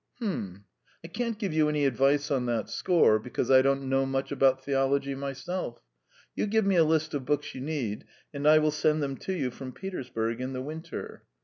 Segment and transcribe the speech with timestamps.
[0.19, 0.65] "H'm!...
[1.03, 4.65] I can't give you any advice on that score, because I don't know much about
[4.65, 5.79] theology myself.
[6.33, 9.33] You give me a list of books you need, and I will send them to
[9.33, 11.25] you from Petersburg in the winter.